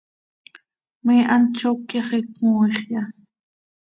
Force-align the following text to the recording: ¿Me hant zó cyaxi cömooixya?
¿Me 1.05 1.15
hant 1.29 1.47
zó 1.59 1.71
cyaxi 1.89 2.19
cömooixya? 2.33 3.01